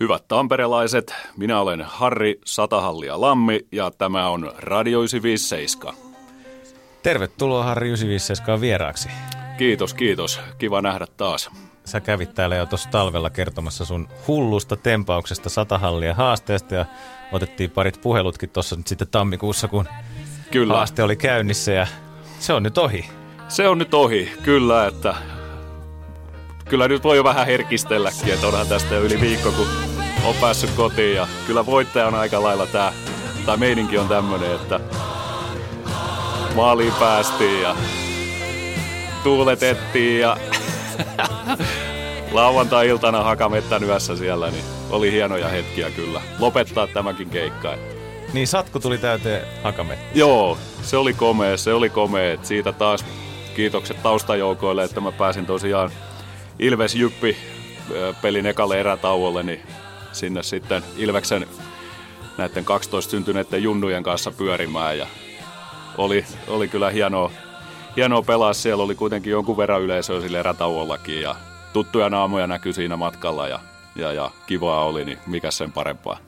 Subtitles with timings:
[0.00, 5.94] Hyvät tamperelaiset, minä olen Harri Satahallia Lammi ja tämä on Radio 957.
[7.02, 9.08] Tervetuloa Harri 957 vieraaksi.
[9.58, 10.40] Kiitos, kiitos.
[10.58, 11.50] Kiva nähdä taas.
[11.84, 16.86] Sä kävit täällä jo tuossa talvella kertomassa sun hullusta tempauksesta Satahallia haasteesta ja
[17.32, 19.88] otettiin parit puhelutkin tuossa nyt sitten tammikuussa, kun
[20.50, 20.74] kyllä.
[20.74, 21.86] haaste oli käynnissä ja
[22.38, 23.04] se on nyt ohi.
[23.48, 25.14] Se on nyt ohi, kyllä, että
[26.68, 29.66] kyllä nyt voi jo vähän herkistelläkin, että onhan tästä jo yli viikko, kun
[30.24, 32.92] on päässyt kotiin ja kyllä voittaja on aika lailla tää,
[33.46, 34.80] tai meininki on tämmönen, että
[36.54, 37.76] maaliin päästiin ja
[39.22, 40.36] tuuletettiin ja
[42.32, 46.22] lauantai-iltana hakamettan yössä siellä, niin oli hienoja hetkiä kyllä.
[46.38, 47.76] Lopettaa tämäkin keikka.
[48.32, 50.04] Niin satku tuli täyteen hakametta.
[50.14, 52.38] Joo, se oli komea, se oli komea.
[52.42, 53.04] Siitä taas
[53.56, 55.90] kiitokset taustajoukoille, että mä pääsin tosiaan
[56.58, 57.36] Ilves Jyppi
[58.22, 59.60] pelin ekalle erätauolle, niin
[60.12, 61.46] sinne sitten Ilveksen
[62.38, 65.06] näiden 12 syntyneiden junnujen kanssa pyörimään ja
[65.98, 67.30] oli, oli kyllä hienoa,
[67.96, 68.52] hienoa pelaa.
[68.52, 71.36] Siellä oli kuitenkin jonkun verran yleisöä sille erätauollakin ja
[71.72, 73.60] tuttuja naamoja näkyi siinä matkalla ja,
[73.96, 76.18] ja, ja kivaa oli, niin mikä sen parempaa.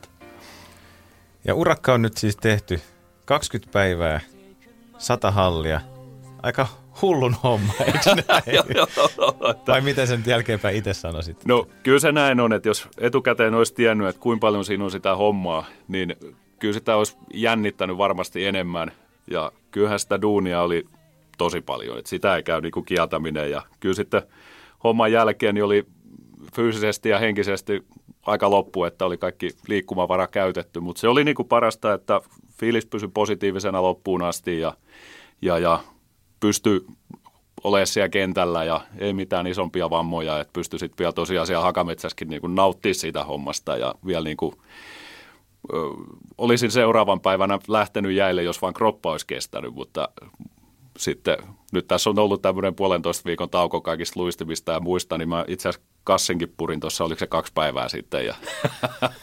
[1.44, 2.80] Ja urakka on nyt siis tehty
[3.24, 4.20] 20 päivää,
[4.98, 5.80] 100 hallia.
[6.42, 6.66] Aika
[7.02, 8.76] hullun homma, eikö näin?
[9.66, 11.44] Vai miten sen jälkeenpäin itse sanoisit?
[11.44, 14.90] No kyllä se näin on, että jos etukäteen olisi tiennyt, että kuinka paljon siinä on
[14.90, 16.16] sitä hommaa, niin
[16.58, 18.92] kyllä sitä olisi jännittänyt varmasti enemmän.
[19.30, 20.86] Ja kyllähän sitä duunia oli
[21.38, 23.50] tosi paljon, että sitä ei käy niinku kieltäminen.
[23.50, 24.22] Ja kyllä sitten
[24.84, 25.86] homman jälkeen niin oli
[26.54, 27.84] fyysisesti ja henkisesti
[28.26, 30.80] aika loppu, että oli kaikki liikkumavara käytetty.
[30.80, 32.20] Mutta se oli niinku parasta, että
[32.60, 34.74] fiilis pysyi positiivisena loppuun asti ja,
[35.42, 35.80] ja, ja
[36.40, 36.86] pysty
[37.64, 42.28] olemaan siellä kentällä ja ei mitään isompia vammoja, että pystyi sitten vielä tosiaan siellä hakametsässäkin
[42.28, 44.54] niin nauttimaan siitä hommasta ja vielä niin kuin,
[45.72, 45.76] ö,
[46.38, 50.08] olisin seuraavan päivänä lähtenyt jäille, jos vaan kroppa olisi kestänyt, mutta
[50.98, 51.36] sitten
[51.72, 55.68] nyt tässä on ollut tämmöinen puolentoista viikon tauko kaikista luistimista ja muista, niin mä itse
[55.68, 58.34] asiassa kassinkin purin tuossa, oliko se kaksi päivää sitten ja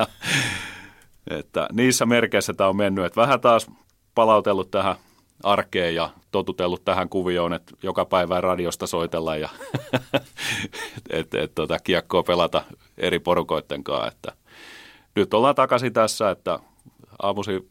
[1.40, 3.72] että niissä merkeissä tämä on mennyt, että vähän taas
[4.16, 4.96] palautellut tähän
[5.44, 9.50] arkeen ja totutellut tähän kuvioon, että joka päivä radiosta soitella ja
[11.10, 12.64] että et, tota, kiekkoa pelata
[12.98, 14.08] eri porukoiden kanssa.
[14.08, 14.32] Että
[15.16, 16.60] nyt ollaan takaisin tässä, että
[17.22, 17.68] aamusi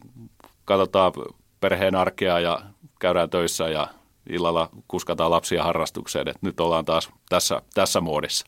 [0.65, 1.13] katsotaan
[1.59, 2.61] perheen arkea ja
[2.99, 3.87] käydään töissä ja
[4.29, 6.27] illalla kuskataan lapsia harrastukseen.
[6.27, 8.45] Että nyt ollaan taas tässä, tässä muodissa.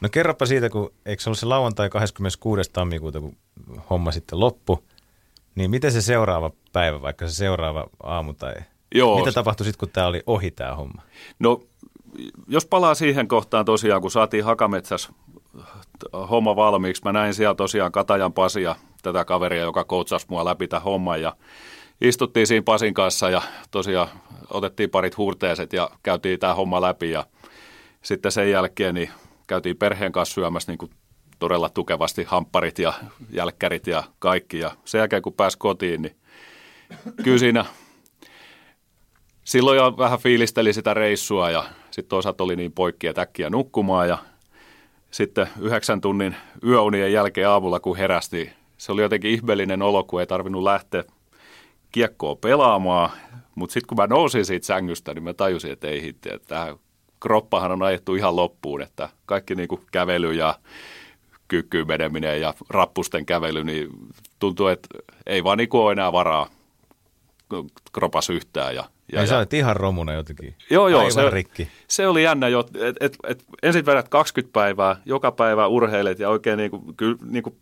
[0.00, 2.70] No kerropa siitä, kun eikö se ollut se lauantai 26.
[2.72, 3.36] tammikuuta, kun
[3.90, 4.78] homma sitten loppu–
[5.58, 8.54] niin miten se seuraava päivä, vaikka se seuraava aamu tai
[8.94, 9.18] Joo.
[9.18, 11.02] mitä tapahtui sitten, kun tämä oli ohi tämä homma?
[11.38, 11.60] No
[12.48, 15.08] jos palaa siihen kohtaan tosiaan, kun saatiin Hakametsäs
[16.30, 20.82] homma valmiiksi, mä näin siellä tosiaan Katajan Pasia, tätä kaveria, joka koutsasi mua läpi tämän
[20.82, 21.36] homman ja
[22.00, 24.08] istuttiin siinä Pasin kanssa ja tosiaan
[24.50, 27.26] otettiin parit huurteeset ja käytiin tämä homma läpi ja
[28.02, 29.10] sitten sen jälkeen niin
[29.46, 30.90] käytiin perheen kanssa syömässä niin kuin
[31.38, 32.92] todella tukevasti hampparit ja
[33.30, 34.58] jälkkärit ja kaikki.
[34.58, 36.16] Ja sen jälkeen kun pääsi kotiin, niin
[37.24, 37.64] kyllä siinä
[39.44, 44.08] silloin jo vähän fiilisteli sitä reissua ja sitten toisaalta oli niin poikki ja äkkiä nukkumaan
[44.08, 44.18] ja
[45.10, 50.26] sitten yhdeksän tunnin yöunien jälkeen aamulla kun herästi, se oli jotenkin ihmeellinen olo, kun ei
[50.26, 51.04] tarvinnut lähteä
[51.92, 53.10] kiekkoa pelaamaan,
[53.54, 56.76] mutta sitten kun mä nousin siitä sängystä, niin mä tajusin, että ei hitti, että tämä
[57.20, 60.54] kroppahan on ajettu ihan loppuun, että kaikki niin kuin kävely ja
[61.48, 63.88] kyykkyyn meneminen ja rappusten kävely, niin
[64.38, 64.88] tuntuu, että
[65.26, 66.50] ei vaan niin ole enää varaa
[67.92, 68.74] kropas yhtään.
[68.74, 70.54] Ja, ja, ja sä ihan romuna jotenkin.
[70.70, 71.10] Joo, joo.
[71.10, 71.68] se, rikki.
[71.88, 76.28] se oli jännä, että et, et, et ensin vedät 20 päivää, joka päivä urheilet ja
[76.28, 77.56] oikein niin kuin, kyllä, niin kuin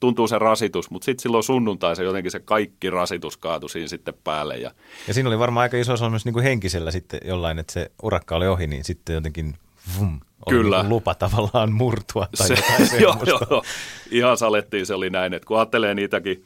[0.00, 4.14] tuntuu se rasitus, mutta sitten silloin sunnuntai se jotenkin se kaikki rasitus kaatui siinä sitten
[4.24, 4.56] päälle.
[4.56, 4.70] Ja,
[5.08, 7.90] ja siinä oli varmaan aika iso osa myös niin kuin henkisellä sitten jollain, että se
[8.02, 9.54] urakka oli ohi, niin sitten jotenkin
[9.98, 10.82] vum, Kyllä.
[10.82, 13.16] Niin lupa tavallaan murtua tai se, jotain joo,
[13.50, 13.62] joo,
[14.10, 16.44] ihan salettiin se oli näin, että kun ajattelee niitäkin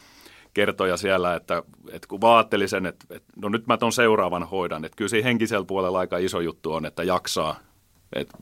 [0.55, 1.63] kertoja siellä, että,
[1.93, 5.09] että kun vaan ajattelin sen, että, että no nyt mä ton seuraavan hoidan, että kyllä
[5.09, 7.57] siinä henkisellä puolella aika iso juttu on, että jaksaa.
[8.13, 8.39] Että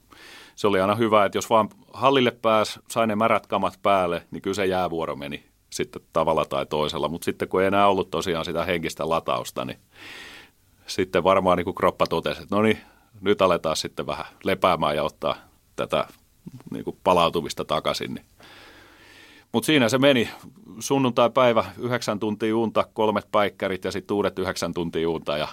[0.56, 4.42] se oli aina hyvä, että jos vaan hallille pääsi, sai ne märät kamat päälle, niin
[4.42, 7.08] kyllä se jäävuoro meni sitten tavalla tai toisella.
[7.08, 9.78] Mutta sitten kun ei enää ollut tosiaan sitä henkistä latausta, niin
[10.86, 12.78] sitten varmaan niin kuin kroppa totesi, että no niin,
[13.20, 15.36] nyt aletaan sitten vähän lepäämään ja ottaa
[15.76, 16.06] tätä
[16.70, 18.14] niin kuin palautumista takaisin.
[18.14, 18.26] Niin.
[19.52, 20.30] Mutta siinä se meni.
[20.78, 25.36] Sunnuntai-päivä, yhdeksän tuntia unta, kolmet päikkärit ja sitten uudet yhdeksän tuntia unta.
[25.36, 25.48] Ja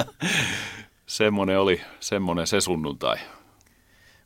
[1.06, 3.16] semmoinen oli semmoinen se sunnuntai.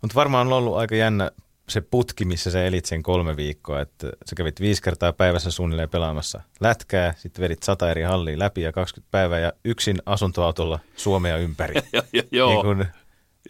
[0.03, 1.31] Mutta varmaan on ollut aika jännä
[1.73, 5.89] se putki, missä sä elit sen kolme viikkoa, että sä kävit viisi kertaa päivässä suunnilleen
[5.89, 11.37] pelaamassa lätkää, sitten vedit sata eri hallia läpi ja 20 päivää ja yksin asuntoautolla Suomea
[11.37, 11.75] ympäri.
[12.31, 12.51] Joo.
[12.51, 12.87] Niin kun,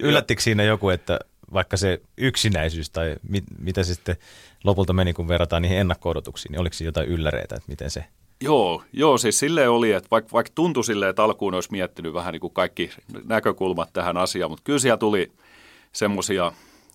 [0.01, 1.19] yllättikö siinä joku, että
[1.53, 4.17] vaikka se yksinäisyys tai mit, mitä se sitten
[4.65, 8.05] lopulta meni, kun verrataan niihin ennakko-odotuksiin, niin oliko siinä jotain ylläreitä, että miten se
[8.41, 12.33] Joo, joo, siis silleen oli, että vaikka, vaikka tuntui silleen, että alkuun olisi miettinyt vähän
[12.33, 12.91] niin kuin kaikki
[13.25, 15.33] näkökulmat tähän asiaan, mutta kyllä siellä tuli
[15.93, 16.53] semmoisia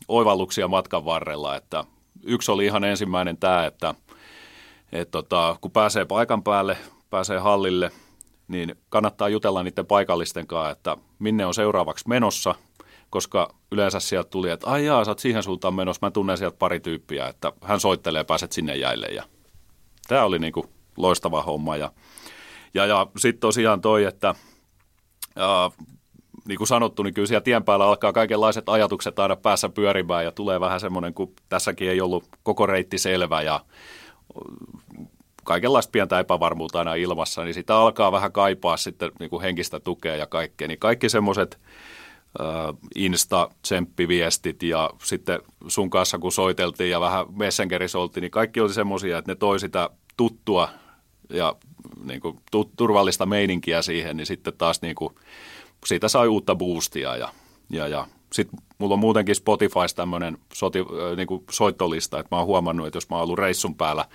[0.08, 1.84] oivalluksia matkan varrella, että
[2.24, 3.96] yksi oli ihan ensimmäinen tämä, että,
[4.92, 6.78] että tota, kun pääsee paikan päälle,
[7.10, 7.92] pääsee hallille,
[8.48, 12.56] niin kannattaa jutella niiden paikallisten kanssa, että minne on seuraavaksi menossa,
[13.10, 16.58] koska yleensä sieltä tuli, että ai jaa, sä oot siihen suuntaan menossa, mä tunnen sieltä
[16.58, 19.08] pari tyyppiä, että hän soittelee pääset sinne jäille.
[19.08, 19.24] Ja
[20.08, 20.68] tämä oli niin kuin
[20.98, 21.78] loistava homma.
[21.78, 21.92] Ja,
[22.74, 24.36] ja, ja sitten tosiaan toi, että
[25.36, 25.72] ää,
[26.48, 30.32] niin kuin sanottu, niin kyllä siellä tien päällä alkaa kaikenlaiset ajatukset aina päässä pyörimään ja
[30.32, 33.60] tulee vähän semmoinen, kun tässäkin ei ollut koko reitti selvä ja
[35.44, 40.16] kaikenlaista pientä epävarmuutta aina ilmassa, niin sitä alkaa vähän kaipaa sitten niin kuin henkistä tukea
[40.16, 40.68] ja kaikkea.
[40.68, 41.60] Niin kaikki semmoiset
[42.96, 49.18] Insta-tsemppiviestit ja sitten sun kanssa kun soiteltiin ja vähän Messengerissä oltiin, niin kaikki oli semmoisia,
[49.18, 50.70] että ne toi sitä tuttua
[51.30, 51.56] ja
[52.04, 52.40] niin kuin,
[52.78, 55.16] turvallista meininkiä siihen, niin sitten taas niin kuin,
[55.86, 57.30] siitä sai uutta boostia ja,
[57.70, 60.80] ja, ja sitten mulla on muutenkin Spotifys tämmöinen soti,
[61.16, 64.06] niin kuin soittolista, että mä oon huomannut, että jos mä oon ollut reissun päällä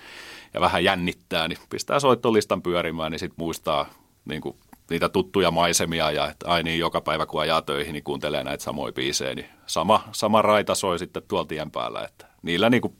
[0.53, 3.85] ja vähän jännittää, niin pistää soittolistan pyörimään, niin sitten muistaa
[4.25, 4.55] niin kuin,
[4.89, 8.63] niitä tuttuja maisemia ja että ai niin, joka päivä kun ajaa töihin, niin kuuntelee näitä
[8.63, 12.95] samoja biisejä, niin sama, sama raita soi sitten tuolla tien päällä, että niillä niin kuin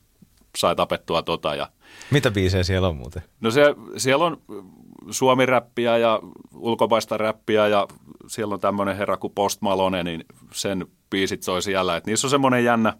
[0.57, 1.69] sai tapettua tota ja
[2.11, 3.23] mitä biisejä siellä on muuten?
[3.41, 4.41] No se, siellä on
[5.11, 6.19] suomiräppiä ja
[6.55, 7.87] ulkopaista räppiä ja
[8.27, 11.97] siellä on tämmöinen herra kuin Post Malone, niin sen biisit soi siellä.
[11.97, 12.93] Et niissä on semmoinen jännä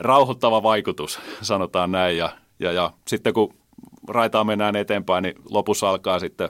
[0.00, 2.16] rauhoittava vaikutus, sanotaan näin.
[2.16, 2.30] Ja,
[2.60, 3.54] ja, ja sitten kun
[4.08, 6.48] raitaa mennään eteenpäin, niin lopussa alkaa sitten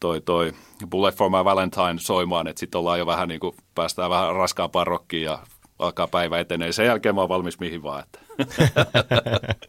[0.00, 0.52] toi, toi
[0.90, 4.86] Bullet for my Valentine soimaan, että sitten ollaan jo vähän niin kuin, päästään vähän raskaampaan
[4.86, 5.38] rokkiin ja
[5.78, 6.72] alkaa päivä etenee.
[6.72, 8.02] Sen jälkeen mä oon valmis mihin vaan.
[8.02, 8.18] Että.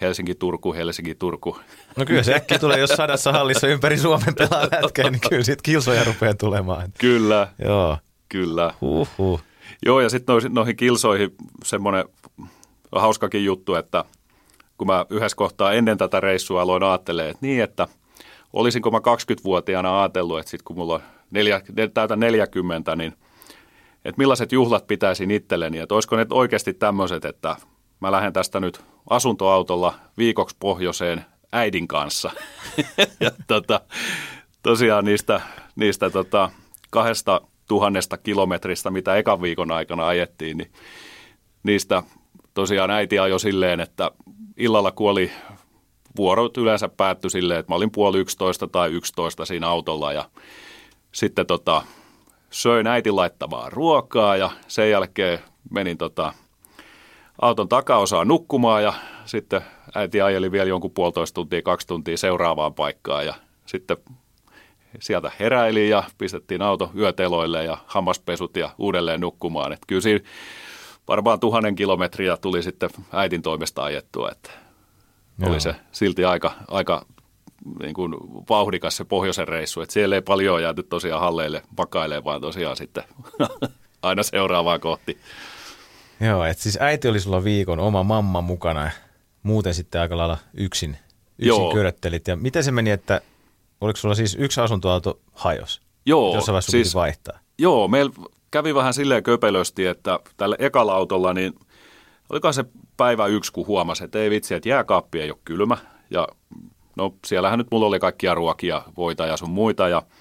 [0.00, 1.58] Helsinki-Turku, Helsinki-Turku.
[1.96, 5.62] No kyllä se äkkiä tulee, jos sadassa hallissa ympäri Suomen pelaa lätkää, niin kyllä siitä
[5.62, 6.92] kilsoja rupeaa tulemaan.
[6.98, 7.48] Kyllä.
[7.64, 7.98] Joo.
[8.28, 8.74] Kyllä.
[8.80, 9.40] Huhhuh.
[9.86, 12.04] Joo, ja sitten noihin, noihin kilsoihin semmoinen
[12.92, 14.04] hauskakin juttu, että
[14.78, 17.88] kun mä yhdessä kohtaa ennen tätä reissua aloin ajattelemaan, että niin, että
[18.52, 21.60] olisinko mä 20-vuotiaana ajatellut, että sitten kun mulla on neljä,
[21.94, 23.12] täytä 40, niin
[24.04, 27.56] että millaiset juhlat pitäisin itselleni, että olisiko ne oikeasti tämmöiset, että
[28.04, 32.30] mä lähden tästä nyt asuntoautolla viikoksi pohjoiseen äidin kanssa.
[33.20, 33.80] ja tota,
[34.62, 35.40] tosiaan niistä,
[35.76, 36.50] niistä tota,
[36.90, 40.72] kahdesta tuhannesta kilometristä, mitä ekan viikon aikana ajettiin, niin
[41.62, 42.02] niistä
[42.54, 44.10] tosiaan äiti ajoi silleen, että
[44.56, 45.30] illalla kuoli
[46.16, 50.30] vuorot yleensä päättyi silleen, että mä olin puoli yksitoista tai yksitoista siinä autolla ja
[51.12, 51.82] sitten tota,
[52.50, 55.38] söin äitin laittamaan ruokaa ja sen jälkeen
[55.70, 56.32] menin tota,
[57.42, 58.92] auton takaosaa nukkumaan ja
[59.24, 59.60] sitten
[59.94, 63.34] äiti ajeli vielä jonkun puolitoista tuntia, kaksi tuntia seuraavaan paikkaan ja
[63.66, 63.96] sitten
[65.00, 69.72] sieltä heräili ja pistettiin auto yöteloille ja hammaspesut ja uudelleen nukkumaan.
[69.72, 70.24] Että kyllä siinä
[71.08, 74.50] varmaan tuhannen kilometriä tuli sitten äitin toimesta ajettua, että
[75.38, 75.50] Joo.
[75.50, 77.06] oli se silti aika, aika
[77.82, 78.14] niin kuin
[78.48, 79.80] vauhdikas se pohjoisen reissu.
[79.80, 83.04] Että siellä ei paljon jääty tosiaan halleille vakailemaan, vaan tosiaan sitten
[84.02, 85.18] aina seuraavaan kohti.
[86.20, 88.90] Joo, että siis äiti oli sulla viikon oma mamma mukana ja
[89.42, 90.96] muuten sitten aika lailla yksin,
[91.38, 92.28] yksin köröttelit.
[92.28, 93.20] Ja miten se meni, että
[93.80, 95.80] oliko sulla siis yksi asuntoauto hajos?
[96.06, 96.34] Joo.
[96.34, 97.38] Jossain vaiheessa siis, vaihtaa?
[97.58, 98.12] Joo, meillä
[98.50, 101.52] kävi vähän silleen köpelösti, että tällä ekalla autolla niin
[102.30, 102.64] olikohan se
[102.96, 105.76] päivä yksi, kun huomasi, että ei vitsi, että jääkaappi ei ole kylmä.
[106.10, 106.28] Ja
[106.96, 110.02] no siellähän nyt mulla oli kaikkia ruokia, voita ja sun muita ja–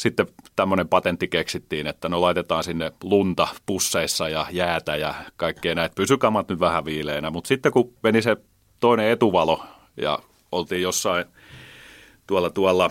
[0.00, 0.26] sitten
[0.56, 5.94] tämmöinen patentti keksittiin, että no laitetaan sinne lunta pusseissa ja jäätä ja kaikkea näitä.
[5.94, 8.36] Pysykamat nyt vähän viileänä, mutta sitten kun meni se
[8.80, 9.62] toinen etuvalo
[9.96, 10.18] ja
[10.52, 11.24] oltiin jossain
[12.26, 12.90] tuolla tuolla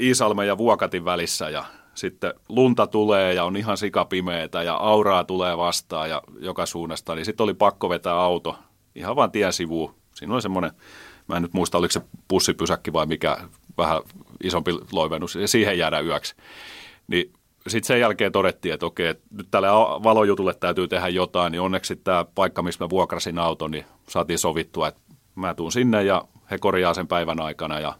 [0.00, 5.56] Iisalmen ja Vuokatin välissä ja sitten lunta tulee ja on ihan sikapimeetä ja auraa tulee
[5.56, 8.58] vastaan ja joka suunnasta, niin sitten oli pakko vetää auto
[8.94, 9.94] ihan vaan tien sivuun.
[10.14, 10.70] Siinä oli semmoinen,
[11.28, 13.38] mä en nyt muista, oliko se pussipysäkki vai mikä
[13.78, 14.02] vähän
[14.46, 16.34] isompi loivennus, ja siihen jäädä yöksi.
[17.08, 17.32] Niin
[17.68, 19.68] sitten sen jälkeen todettiin, että okei, nyt tälle
[20.02, 24.88] valojutulle täytyy tehdä jotain, niin onneksi tämä paikka, missä mä vuokrasin auton, niin saatiin sovittua,
[24.88, 25.00] että
[25.34, 27.94] mä tuun sinne ja he korjaa sen päivän aikana ja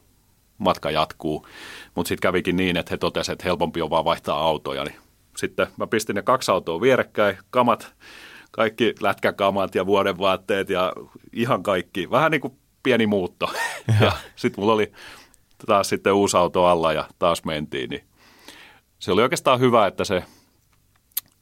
[0.58, 1.46] matka jatkuu.
[1.94, 4.84] Mutta sitten kävikin niin, että he totesivat, että helpompi on vaan vaihtaa autoja.
[4.84, 4.96] Niin
[5.36, 7.94] sitten mä pistin ne kaksi autoa vierekkäin, kamat,
[8.50, 10.92] kaikki lätkäkamat ja vuodenvaatteet ja
[11.32, 12.10] ihan kaikki.
[12.10, 13.50] Vähän niin kuin pieni muutto.
[14.00, 14.92] Ja, ja sitten mulla oli
[15.66, 17.90] taas sitten uusi auto alla ja taas mentiin.
[17.90, 18.04] Niin
[18.98, 20.24] se oli oikeastaan hyvä, että se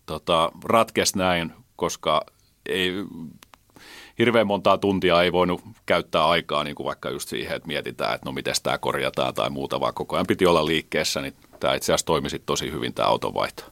[0.07, 2.27] tota, ratkesi näin, koska
[2.67, 2.93] ei,
[4.19, 8.27] hirveän montaa tuntia ei voinut käyttää aikaa niin kuin vaikka just siihen, että mietitään, että
[8.27, 11.93] no miten tämä korjataan tai muuta, vaan koko ajan piti olla liikkeessä, niin tämä itse
[11.93, 13.63] asiassa toimi tosi hyvin tämä autonvaihto.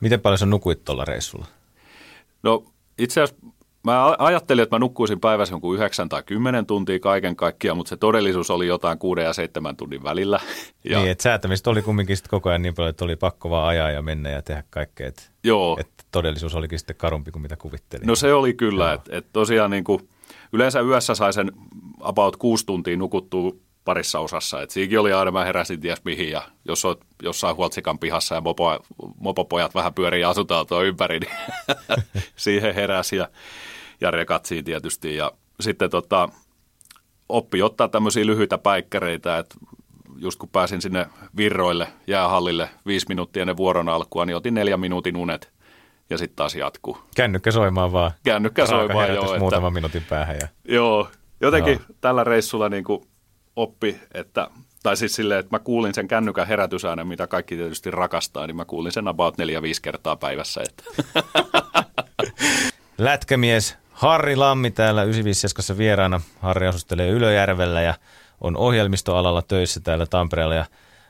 [0.00, 1.46] Miten paljon sä nukuit tuolla reissulla?
[2.42, 2.64] No
[2.98, 3.46] itse asiassa
[3.84, 7.96] mä ajattelin, että mä nukkuisin päivässä jonkun 9 tai 10 tuntia kaiken kaikkiaan, mutta se
[7.96, 10.40] todellisuus oli jotain 6 ja 7 tunnin välillä.
[10.84, 10.98] Ja...
[10.98, 13.90] Niin, että säätämistä oli kumminkin sitten koko ajan niin paljon, että oli pakko vaan ajaa
[13.90, 15.08] ja mennä ja tehdä kaikkea.
[15.08, 15.76] Että, Joo.
[15.80, 18.06] Että todellisuus olikin sitten karumpi kuin mitä kuvittelin.
[18.06, 20.08] No se oli kyllä, että, että tosiaan niin kuin,
[20.52, 21.52] yleensä yössä sai sen
[22.00, 23.52] about 6 tuntia nukuttua
[23.84, 24.62] parissa osassa.
[24.62, 28.40] Et siinäkin oli aina, mä heräsin ties mihin ja jos olet jossain Huoltsikan pihassa ja
[28.40, 28.84] mopo,
[29.18, 31.32] mopopojat vähän pyörii asuntautoa ympäri, niin
[32.36, 33.28] siihen heräsi ja,
[34.00, 35.16] ja rekatsiin tietysti.
[35.16, 36.28] Ja sitten tota,
[37.28, 39.54] oppi ottaa tämmöisiä lyhyitä päikkäreitä, että
[40.16, 45.16] just kun pääsin sinne virroille jäähallille viisi minuuttia ennen vuoron alkua, niin otin neljä minuutin
[45.16, 45.52] unet
[46.10, 46.98] ja sitten taas jatkuu.
[47.16, 48.10] Kännykkä soimaan vaan.
[48.22, 49.38] Kännykkä soimaan, joo.
[49.38, 50.36] Muutaman että, minuutin päähän.
[50.40, 50.48] Ja...
[50.64, 51.08] Joo,
[51.40, 51.96] jotenkin joo.
[52.00, 53.06] tällä reissulla niin kuin
[53.56, 54.50] oppi, että
[54.82, 58.64] tai siis silleen, että mä kuulin sen kännykän herätysäänen, mitä kaikki tietysti rakastaa, niin mä
[58.64, 60.60] kuulin sen about neljä viisi kertaa päivässä.
[60.68, 60.84] Että.
[62.98, 66.20] Lätkämies Harri Lammi täällä 957 vieraana.
[66.40, 67.94] Harri asustelee Ylöjärvellä ja
[68.40, 70.64] on ohjelmistoalalla töissä täällä Tampereella ja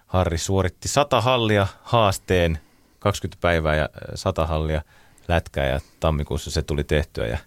[0.07, 2.59] Harri suoritti sata hallia haasteen,
[2.99, 4.83] 20 päivää ja 100 hallia
[5.29, 7.39] lätkää ja tammikuussa se tuli tehtyä ja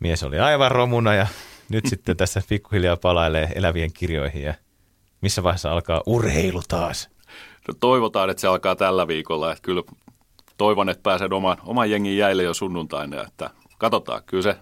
[0.00, 1.26] mies oli aivan romuna ja
[1.68, 4.54] nyt sitten tässä pikkuhiljaa palailee elävien kirjoihin ja
[5.20, 7.10] missä vaiheessa alkaa urheilu taas?
[7.68, 9.52] No toivotaan, että se alkaa tällä viikolla.
[9.52, 9.82] Että kyllä
[10.56, 13.22] toivon, että pääsen oman, oman jengin jäille jo sunnuntaina.
[13.22, 14.56] Että katsotaan, kyllä se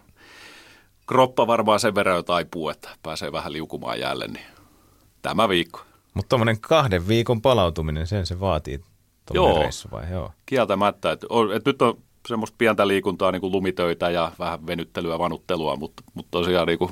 [1.07, 4.33] kroppa varmaan sen verran jo taipuu, että pääsee vähän liukumaan jälleen.
[4.33, 4.47] Niin
[5.23, 5.81] tämä viikko.
[6.15, 8.81] Mutta tuommoinen kahden viikon palautuminen, sen se vaatii
[9.35, 10.11] Joo, reissu vai?
[10.11, 11.13] Joo, kieltämättä.
[11.13, 16.03] Että, että nyt on semmoista pientä liikuntaa, niin kuin lumitöitä ja vähän venyttelyä, vanuttelua, mutta,
[16.15, 16.91] mutta tosiaan niin kuin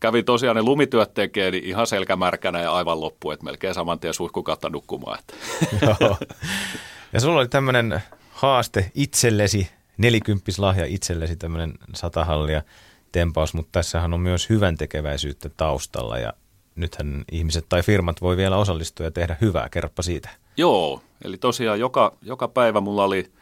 [0.00, 4.14] kävi tosiaan ne lumityöt tekee, niin ihan selkämärkänä ja aivan loppu, että melkein saman tien
[4.14, 5.18] suihkukatta nukkumaan.
[5.18, 5.34] Että.
[6.00, 6.16] Joo.
[7.12, 12.62] Ja sulla oli tämmöinen haaste itsellesi, nelikymppislahja itsellesi, tämmöinen satahallia
[13.12, 16.32] tempaus, mutta tässähän on myös hyvän tekeväisyyttä taustalla ja
[16.76, 19.68] nythän ihmiset tai firmat voi vielä osallistua ja tehdä hyvää.
[19.68, 20.28] Kerropa siitä.
[20.56, 23.32] Joo, eli tosiaan joka, joka päivä mulla oli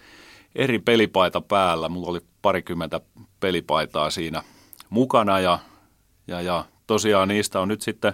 [0.55, 1.89] eri pelipaita päällä.
[1.89, 3.01] Mulla oli parikymmentä
[3.41, 4.43] pelipaitaa siinä
[4.91, 5.59] mukana ja,
[6.27, 8.13] ja, ja tosiaan niistä on nyt sitten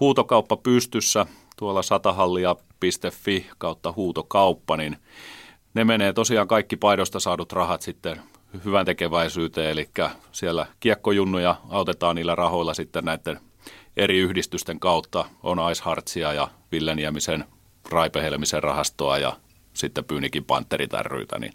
[0.00, 1.26] huutokauppa pystyssä
[1.56, 4.96] tuolla satahallia.fi kautta huutokauppa, niin
[5.74, 8.20] ne menee tosiaan kaikki paidosta saadut rahat sitten
[8.64, 9.88] hyvän tekeväisyyteen, eli
[10.32, 13.40] siellä kiekkojunnuja autetaan niillä rahoilla sitten näiden
[13.96, 15.24] eri yhdistysten kautta.
[15.42, 17.44] On Ice Heartsia ja Ville Niemisen
[17.90, 19.36] Raipehelmisen rahastoa ja
[19.72, 21.52] sitten Pyynikin Panterit ryitä, niin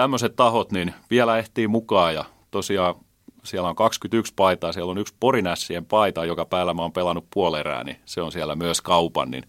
[0.00, 2.94] tämmöiset tahot niin vielä ehtii mukaan ja tosiaan
[3.44, 7.84] siellä on 21 paitaa, siellä on yksi Porinässien paita, joka päällä mä oon pelannut puolerää,
[7.84, 9.44] niin se on siellä myös kaupan, niin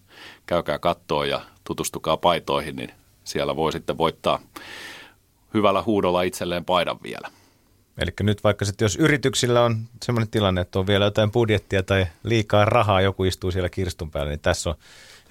[0.45, 2.91] käykää kattoon ja tutustukaa paitoihin, niin
[3.23, 4.39] siellä voi sitten voittaa
[5.53, 7.27] hyvällä huudolla itselleen paidan vielä.
[7.97, 12.07] Eli nyt vaikka sitten jos yrityksillä on sellainen tilanne, että on vielä jotain budjettia tai
[12.23, 14.75] liikaa rahaa, joku istuu siellä kirstun päällä, niin tässä on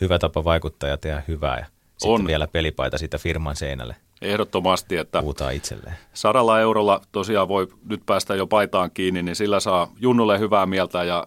[0.00, 2.26] hyvä tapa vaikuttaa ja tehdä hyvää ja sitten on.
[2.26, 3.96] vielä pelipaita siitä firman seinälle.
[4.22, 5.96] Ehdottomasti, että Puhutaan itselleen.
[6.14, 11.04] sadalla eurolla tosiaan voi nyt päästä jo paitaan kiinni, niin sillä saa junnulle hyvää mieltä
[11.04, 11.26] ja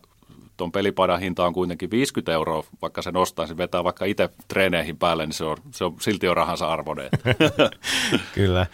[0.57, 5.25] tuon pelipaidan hinta on kuitenkin 50 euroa, vaikka se nostaisi, vetää vaikka itse treeneihin päälle,
[5.25, 7.09] niin se on, se on silti on rahansa arvoinen.
[8.35, 8.65] Kyllä.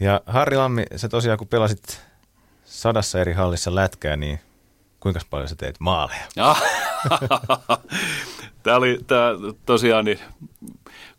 [0.00, 2.00] Ja Harri Lammi, se tosiaan kun pelasit
[2.64, 4.40] sadassa eri hallissa lätkää, niin
[5.00, 6.24] kuinka paljon sä teit maaleja?
[8.62, 9.30] Tämä oli tämä,
[9.66, 10.18] tosiaan, niin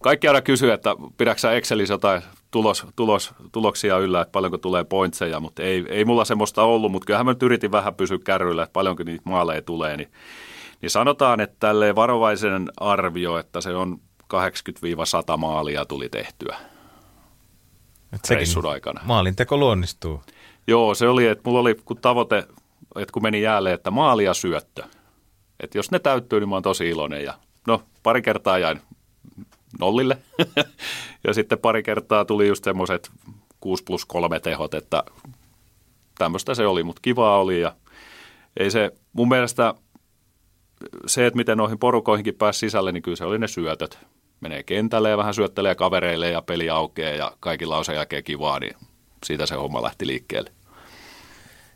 [0.04, 4.84] kaikki aina kysyy, että pidätkö sä Excelissä jotain tulos, tulos, tuloksia yllä, että paljonko tulee
[4.84, 8.63] pointseja, mutta ei, ei mulla semmoista ollut, mutta kyllähän mä nyt yritin vähän pysyä kärryillä,
[8.63, 10.12] että paljonko niitä maaleja tulee, niin,
[10.82, 14.00] niin sanotaan, että tälleen varovaisen arvio, että se on
[14.34, 16.58] 80-100 maalia tuli tehtyä
[18.30, 19.01] reissun aikana.
[19.06, 20.22] Maalinteko luonnistuu.
[20.68, 22.38] Joo, se oli, että mulla oli kun tavoite,
[22.96, 24.84] että kun meni jäälle, että maali ja syöttö.
[25.60, 27.24] Että jos ne täyttyy, niin mä oon tosi iloinen.
[27.24, 27.34] Ja
[27.68, 28.82] no, pari kertaa jäin
[29.79, 30.17] nollille.
[31.27, 33.12] ja sitten pari kertaa tuli just semmoiset
[33.60, 35.03] 6 plus 3 tehot, että
[36.17, 37.75] tämmöistä se oli, mutta kivaa oli ja
[38.60, 39.74] ei se mun mielestä
[41.05, 44.00] se, että miten noihin porukoihinkin pääsi sisälle, niin kyllä se oli ne syötöt.
[44.39, 48.60] Menee kentälle ja vähän syöttelee kavereille ja peli aukeaa ja kaikilla on sen jälkeen kivaa,
[48.60, 48.75] niin
[49.25, 50.51] siitä se homma lähti liikkeelle.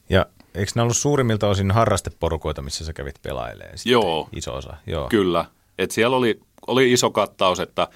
[0.09, 3.77] Ja eikö ne ollut suurimmilta osin harrasteporukoita, missä sä kävit pelailemaan?
[3.85, 4.29] Joo.
[4.35, 5.09] Iso osa, joo.
[5.09, 5.45] Kyllä.
[5.77, 7.87] Et siellä oli, oli iso kattaus, että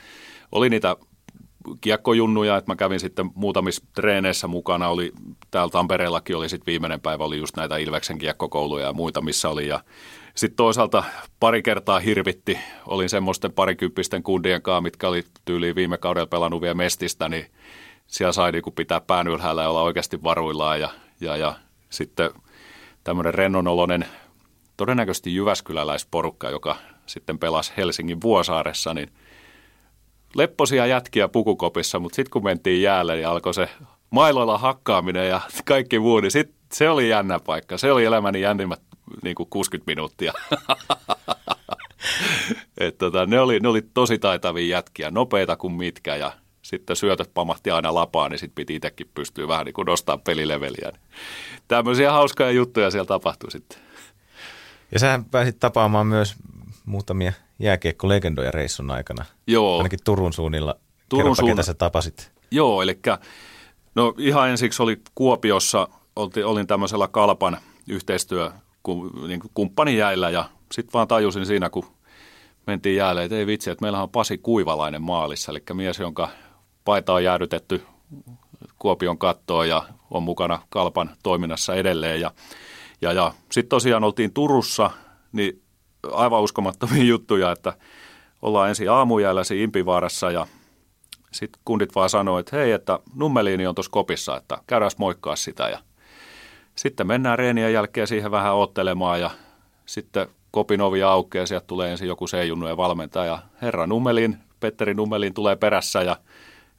[0.51, 0.95] oli niitä
[1.81, 4.87] kiekkojunnuja, että mä kävin sitten muutamissa treeneissä mukana.
[4.87, 5.11] Oli,
[5.51, 9.67] täällä Tampereellakin oli sitten viimeinen päivä, oli just näitä Ilveksen kiekkokouluja ja muita, missä oli.
[9.67, 9.79] Ja
[10.35, 11.03] sitten toisaalta
[11.39, 12.59] pari kertaa hirvitti.
[12.87, 17.45] Olin semmoisten parikymppisten kundien kanssa, mitkä oli tyyliin viime kaudella pelannut vielä mestistä, niin
[18.07, 20.79] siellä sai niinku pitää pään ylhäällä ja olla oikeasti varuillaan.
[20.79, 20.89] Ja,
[21.21, 21.55] ja, ja
[21.89, 22.29] sitten
[23.03, 24.05] tämmöinen rennonolonen,
[24.77, 29.11] todennäköisesti Jyväskyläläisporukka, joka sitten pelasi Helsingin Vuosaaressa, niin
[30.35, 33.69] lepposia jätkiä pukukopissa, mutta sitten kun mentiin jäälle, niin alkoi se
[34.09, 37.77] mailoilla hakkaaminen ja kaikki muu, niin sit se oli jännä paikka.
[37.77, 38.81] Se oli elämäni jännimmät
[39.23, 40.33] niin kuin 60 minuuttia.
[42.77, 46.31] Et tota, ne, oli, ne oli tosi taitavia jätkiä, nopeita kuin mitkä ja
[46.61, 50.91] sitten syötöt pamahti aina lapaan, niin sitten piti itsekin pystyä vähän niin kuin nostaa pelileveliä.
[51.67, 53.79] Tämmöisiä hauskoja juttuja siellä tapahtui sitten.
[54.91, 56.35] Ja sähän pääsit tapaamaan myös
[56.85, 59.25] muutamia jääkiekko-legendoja reissun aikana.
[59.47, 59.77] Joo.
[59.77, 60.75] Ainakin Turun suunnilla.
[61.09, 61.49] Turun suun...
[61.49, 62.31] ketä sä tapasit.
[62.51, 62.99] Joo, eli
[63.95, 68.51] no ihan ensiksi oli Kuopiossa, olin, olin tämmöisellä Kalpan yhteistyö
[69.27, 71.85] niin kumppanin jäillä ja sitten vaan tajusin siinä, kun
[72.67, 76.29] mentiin jäälle, että ei vitsi, että meillä on Pasi Kuivalainen maalissa, eli mies, jonka
[76.85, 77.83] paita on jäädytetty
[78.79, 82.21] Kuopion kattoon ja on mukana Kalpan toiminnassa edelleen.
[82.21, 82.31] Ja,
[83.01, 84.91] ja, ja sitten tosiaan oltiin Turussa,
[85.31, 85.61] niin
[86.11, 87.73] aivan uskomattomia juttuja, että
[88.41, 90.47] ollaan ensin aamujäällä siinä Impivaarassa ja
[91.31, 95.69] sitten kundit vaan sanoo, että hei, että nummeliini on tuossa kopissa, että käydään moikkaa sitä
[95.69, 95.79] ja
[96.75, 99.29] sitten mennään reenien jälkeen siihen vähän ottelemaan ja
[99.85, 102.25] sitten kopin ovi aukeaa ja sieltä tulee ensin joku
[102.69, 103.39] ja valmentaja.
[103.61, 106.17] Herra Nummelin, Petteri Nummelin tulee perässä ja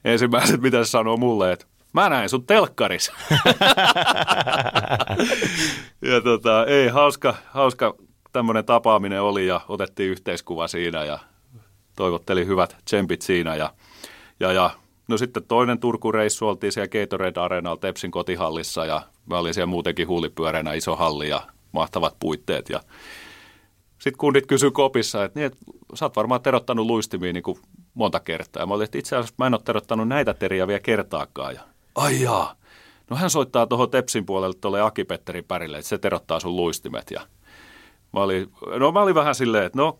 [0.05, 3.11] ensimmäiset mitä se sanoo mulle, että mä näin sun telkkaris.
[6.11, 7.95] ja tota, ei, hauska, hauska
[8.33, 11.19] tämmöinen tapaaminen oli ja otettiin yhteiskuva siinä ja
[11.95, 13.73] toivotteli hyvät tsempit siinä ja,
[14.39, 14.69] ja, ja
[15.07, 20.07] No sitten toinen Turku-reissu oltiin siellä Gatorade Arenalla Tepsin kotihallissa ja mä olin siellä muutenkin
[20.07, 22.69] huulipyöreänä iso halli ja mahtavat puitteet.
[22.69, 22.79] Ja
[23.99, 25.57] sitten kundit kysyi kopissa, että, niin, että
[25.93, 27.59] sä oot varmaan terottanut luistimiin niin kuin
[27.93, 28.63] monta kertaa.
[28.63, 31.55] Ja mä olin, että itse asiassa mä en ole terottanut näitä teriä vielä kertaakaan.
[31.55, 31.61] Ja,
[31.95, 32.55] ai jaa.
[33.09, 37.11] No hän soittaa tuohon Tepsin puolelle tuolle Aki-Petteri Pärille, että se terottaa sun luistimet.
[37.11, 37.21] Ja
[38.13, 39.99] mä olin, no mä olin vähän silleen, että no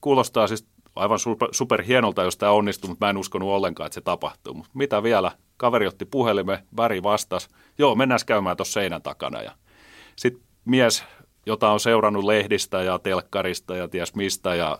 [0.00, 1.18] kuulostaa siis aivan
[1.52, 4.54] super, hienolta, jos tämä onnistuu, mutta mä en uskonut ollenkaan, että se tapahtuu.
[4.54, 5.32] Mutta mitä vielä?
[5.56, 7.48] Kaveri otti puhelimen, väri vastas.
[7.78, 9.42] Joo, mennään käymään tuossa seinän takana.
[9.42, 9.52] Ja
[10.16, 11.04] sitten mies,
[11.46, 14.78] jota on seurannut lehdistä ja telkkarista ja ties mistä ja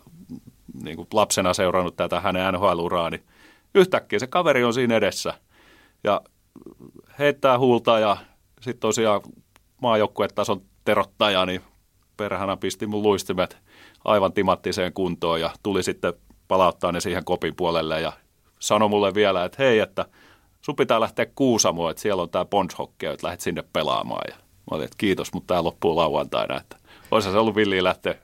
[0.82, 3.24] niin kuin lapsena seurannut tätä hänen NHL-uraa, niin
[3.74, 5.34] yhtäkkiä se kaveri on siinä edessä
[6.04, 6.20] ja
[7.18, 8.16] heittää huulta ja
[8.60, 9.20] sitten tosiaan
[9.82, 11.60] maajoukkuetason terottaja, niin
[12.20, 13.56] perhana pisti mun luistimet–
[14.04, 16.12] aivan timattiseen kuntoon ja tuli sitten
[16.48, 18.12] palauttaa ne siihen kopin puolelle ja
[18.58, 20.04] sanoi mulle vielä, että hei, että
[20.60, 24.22] sun pitää lähteä Kuusamoon, että siellä on tämä Bonds-hockey, että lähdet sinne pelaamaan.
[24.28, 26.76] Ja mä olin, että kiitos, mutta tämä loppuu lauantaina, että
[27.10, 28.14] olisi se ollut villiä lähteä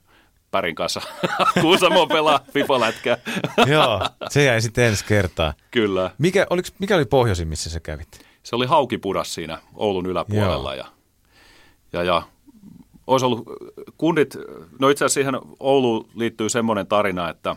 [0.51, 1.01] Pärin kanssa
[1.61, 3.19] Kuusamoon pelaa FIFA-lätkää.
[3.73, 5.55] Joo, se jäi sitten ensi kertaa.
[5.71, 6.11] Kyllä.
[6.19, 8.09] Mikä, oliks, mikä oli pohjoisin, missä sä kävit?
[8.43, 10.85] Se oli Haukipudas siinä Oulun yläpuolella ja,
[11.93, 12.23] ja, ja
[13.07, 13.45] olisi ollut
[13.99, 14.37] kundit,
[14.79, 17.57] no itse asiassa siihen Ouluun liittyy semmoinen tarina, että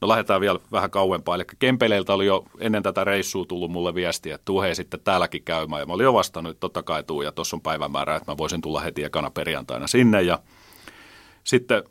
[0.00, 1.34] no lähdetään vielä vähän kauempaa.
[1.34, 5.42] Eli Kempeleiltä oli jo ennen tätä reissua tullut mulle viestiä, että tuu hei sitten täälläkin
[5.42, 5.80] käymään.
[5.80, 8.36] Ja mä olin jo vastannut, että totta kai tuu ja tuossa on päivämäärä, että mä
[8.36, 10.22] voisin tulla heti ekana perjantaina sinne.
[10.22, 10.38] Ja
[11.44, 11.82] sitten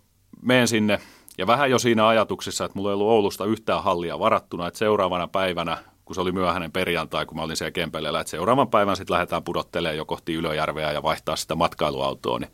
[0.42, 1.00] menen sinne
[1.38, 5.28] ja vähän jo siinä ajatuksessa, että mulla ei ollut Oulusta yhtään hallia varattuna, että seuraavana
[5.28, 9.14] päivänä kun se oli myöhäinen perjantai, kun mä olin siellä Kempeleellä, että seuraavan päivän sitten
[9.14, 12.40] lähdetään pudottelemaan jo kohti Ylöjärveä ja vaihtaa sitä matkailuautoa.
[12.40, 12.52] Niin,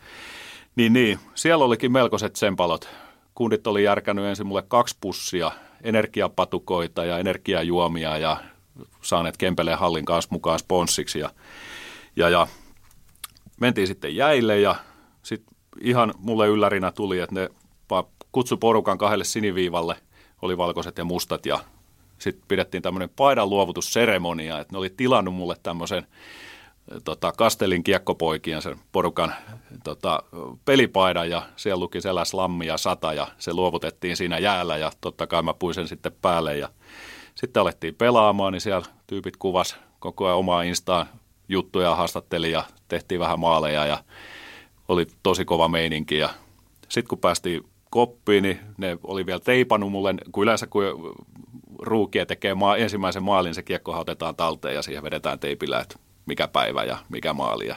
[0.75, 2.89] niin, niin siellä olikin melkoiset sempalot.
[3.35, 5.51] Kundit oli järkännyt ensin mulle kaksi pussia
[5.83, 8.37] energiapatukoita ja energiajuomia ja
[9.01, 11.19] saaneet Kempeleen hallin kanssa mukaan sponssiksi.
[11.19, 11.29] Ja,
[12.15, 12.47] ja, ja
[13.59, 14.75] mentiin sitten jäille ja
[15.23, 17.49] sitten ihan mulle yllärinä tuli, että ne
[18.31, 19.95] kutsu porukan kahdelle siniviivalle–
[20.41, 21.59] oli valkoiset ja mustat ja
[22.21, 26.07] sitten pidettiin tämmöinen paidan luovutusseremonia, että ne oli tilannut mulle tämmöisen
[27.03, 29.33] tota, Kastelin kiekkopoikien sen porukan
[29.83, 30.23] tota,
[30.65, 35.27] pelipaidan ja siellä luki siellä slammi ja sata ja se luovutettiin siinä jäällä ja totta
[35.27, 36.69] kai mä puin sen sitten päälle ja
[37.35, 41.05] sitten alettiin pelaamaan, niin siellä tyypit kuvas koko ajan omaa Instaan
[41.49, 44.03] juttuja, haastatteli ja tehtiin vähän maaleja ja
[44.87, 46.29] oli tosi kova meininki ja
[46.89, 50.83] sitten kun päästiin koppiin, niin ne oli vielä teipannut mulle, kun yleensä kun
[51.81, 56.47] ruukia tekee maa, ensimmäisen maalin, se kiekko otetaan talteen ja siihen vedetään teipillä, että mikä
[56.47, 57.67] päivä ja mikä maali.
[57.67, 57.75] Ja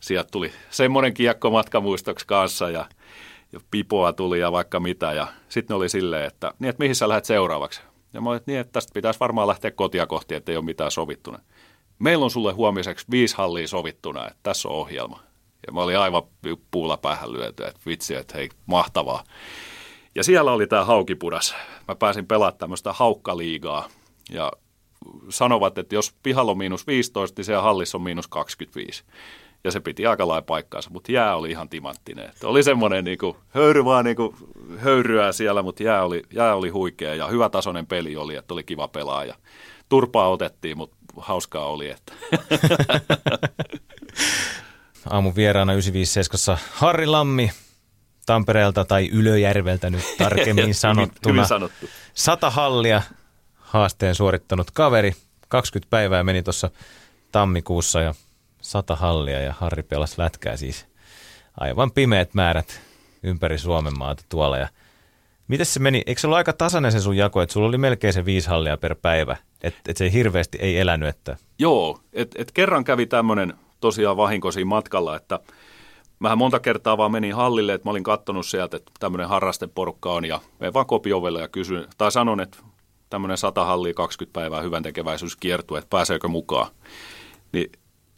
[0.00, 2.86] sieltä tuli semmoinen kiekko matkamuistoksi kanssa ja,
[3.52, 5.12] ja pipoa tuli ja vaikka mitä.
[5.12, 7.80] Ja sitten oli silleen, että, niin, että mihin sä lähdet seuraavaksi?
[8.12, 10.64] Ja mä olin, että niin, että tästä pitäisi varmaan lähteä kotia kohti, että ei ole
[10.64, 11.38] mitään sovittuna.
[11.98, 15.20] Meillä on sulle huomiseksi viisi hallia sovittuna, että tässä on ohjelma.
[15.66, 16.22] Ja mä olin aivan
[16.70, 19.24] puulla päähän lyöty, että vitsi, että hei, mahtavaa.
[20.20, 21.54] Ja siellä oli tämä haukipudas.
[21.88, 23.88] Mä pääsin pelaamaan tämmöistä haukkaliigaa
[24.30, 24.52] ja
[25.28, 29.04] sanovat, että jos pihalla on miinus 15, niin siellä hallissa on miinus 25.
[29.64, 32.24] Ja se piti aika lailla paikkaansa, mutta jää oli ihan timanttinen.
[32.24, 34.36] Että oli semmoinen niin kuin, höyry vaan niin kuin,
[34.78, 38.62] höyryää siellä, mutta jää oli, jää oli huikea ja hyvä tasoinen peli oli, että oli
[38.62, 39.24] kiva pelaa.
[39.24, 39.34] Ja
[39.88, 41.90] turpaa otettiin, mutta hauskaa oli.
[41.90, 42.12] Että.
[45.10, 47.50] Aamun vieraana 957 Harri Lammi
[48.26, 51.32] Tampereelta tai Ylöjärveltä nyt tarkemmin sanottuna.
[51.32, 51.88] Hyvin sanottu.
[52.14, 53.02] Sata hallia
[53.56, 55.12] haasteen suorittanut kaveri.
[55.48, 56.70] 20 päivää meni tuossa
[57.32, 58.14] tammikuussa ja
[58.60, 60.86] sata hallia ja Harri pelasi lätkää siis
[61.60, 62.80] aivan pimeät määrät
[63.22, 64.58] ympäri Suomen maata tuolla.
[64.58, 64.68] Ja
[65.48, 66.02] miten se meni?
[66.06, 68.76] Eikö se ollut aika tasainen se sun jako, että sulla oli melkein se viisi hallia
[68.76, 71.08] per päivä, että et se hirveästi ei elänyt?
[71.08, 71.36] Että...
[71.58, 75.40] Joo, että et kerran kävi tämmöinen tosiaan vahinko siinä matkalla, että
[76.20, 80.24] Mähän monta kertaa vaan menin hallille, että mä olin kattonut sieltä, että tämmöinen harrasteporukka on
[80.24, 82.58] ja me vaan kopiovelle ja kysyin, tai sanon, että
[83.10, 86.70] tämmöinen 100 hallia 20 päivää hyvän tekeväisyys kiertuu, että pääseekö mukaan.
[87.52, 87.72] Niin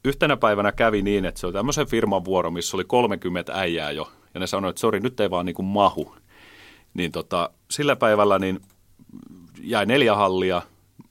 [0.04, 4.12] yhtenä päivänä kävi niin, että se oli tämmöisen firman vuoro, missä oli 30 äijää jo,
[4.34, 6.14] ja ne sanoi, että sori, nyt ei vaan niin kuin mahu.
[6.94, 8.60] Niin tota, sillä päivällä niin
[9.60, 10.62] jäi neljä hallia,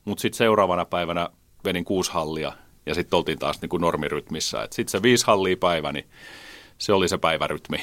[0.06, 1.30] mutta sitten seuraavana päivänä
[1.66, 2.54] venin kuusi hallia,
[2.86, 4.68] ja sitten oltiin taas niin kuin normirytmissä.
[4.72, 6.06] Sitten se viisi hallia päivä, niin
[6.82, 7.78] se oli se päivärytmi.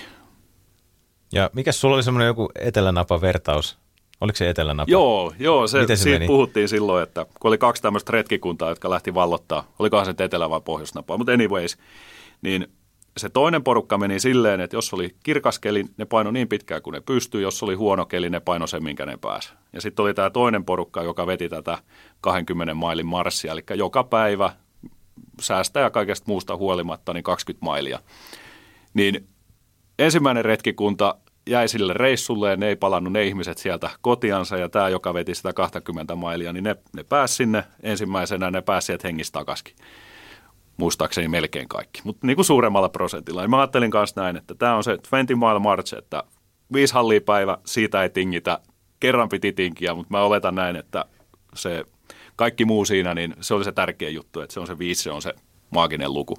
[1.32, 3.78] Ja mikä sulla oli semmoinen joku etelänapa-vertaus?
[4.20, 4.90] Oliko se etelänapa?
[4.90, 6.26] Joo, joo se, se siitä meni?
[6.26, 10.60] puhuttiin silloin, että kun oli kaksi tämmöistä retkikuntaa, jotka lähti vallottaa, olikohan se etelä- vai
[10.60, 11.78] pohjoisnapa, mutta anyways,
[12.42, 12.66] niin
[13.16, 16.94] se toinen porukka meni silleen, että jos oli kirkas keli, ne paino niin pitkään kuin
[16.94, 19.52] ne pystyy, jos oli huono keli, ne paino sen, minkä ne pääsi.
[19.72, 21.78] Ja sitten oli tämä toinen porukka, joka veti tätä
[22.20, 24.52] 20 mailin marssia, eli joka päivä
[25.40, 28.00] säästää ja kaikesta muusta huolimatta niin 20 mailia.
[28.98, 29.28] Niin
[29.98, 31.14] ensimmäinen retkikunta
[31.48, 35.52] jäi sille reissulle ne ei palannut ne ihmiset sieltä kotiansa ja tämä, joka veti sitä
[35.52, 39.76] 20 mailia, niin ne, ne pääsi sinne ensimmäisenä, ne pääsi sieltä hengistä takaisin.
[40.76, 43.42] Muistaakseni melkein kaikki, mutta niin kuin suuremmalla prosentilla.
[43.42, 46.22] Ja mä ajattelin kanssa näin, että tämä on se 20 mile march, että
[46.72, 48.60] viisi hallia päivä, siitä ei tingitä.
[49.00, 51.04] Kerran piti tinkiä, mutta mä oletan näin, että
[51.54, 51.84] se
[52.36, 55.10] kaikki muu siinä, niin se oli se tärkeä juttu, että se on se viisi, se
[55.10, 55.34] on se
[55.70, 56.38] maaginen luku.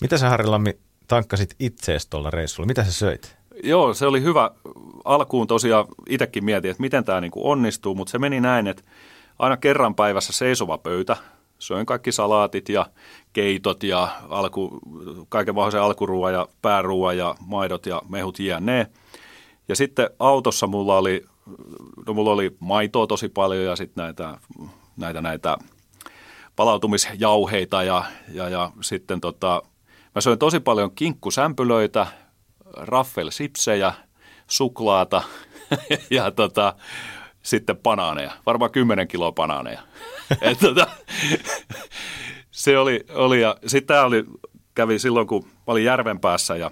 [0.00, 2.66] Mitä sä Harri Lammi tankkasit itseesi tuolla reissulla?
[2.66, 3.36] Mitä sä söit?
[3.62, 4.50] Joo, se oli hyvä.
[5.04, 8.82] Alkuun tosiaan itsekin mietin, että miten tämä niinku onnistuu, mutta se meni näin, että
[9.38, 11.16] aina kerran päivässä seisova pöytä.
[11.58, 12.86] Söin kaikki salaatit ja
[13.32, 14.78] keitot ja alku,
[15.28, 18.86] kaiken mahdollisen alkuruua ja pääruua ja maidot ja mehut jne.
[19.68, 21.24] Ja sitten autossa mulla oli,
[22.06, 24.38] no mulla oli maitoa tosi paljon ja sitten näitä,
[24.96, 25.56] näitä, näitä
[26.56, 29.62] palautumisjauheita ja, ja, ja sitten tota,
[30.14, 32.06] Mä söin tosi paljon kinkkusämpylöitä,
[32.76, 33.92] raffelsipsejä,
[34.46, 35.22] suklaata
[36.10, 36.74] ja tota,
[37.42, 39.80] sitten banaaneja, varmaan 10 kiloa banaaneja.
[40.40, 40.86] Et tota,
[42.50, 44.24] se oli, oli ja sitten tämä oli,
[44.74, 46.70] kävi silloin, kun mä olin järven päässä ja